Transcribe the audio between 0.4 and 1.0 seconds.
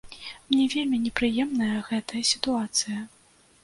Мне вельмі